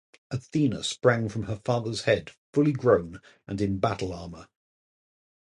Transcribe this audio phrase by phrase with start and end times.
[0.31, 4.47] Athena sprang from her father's head, fully grown, and in battle armor.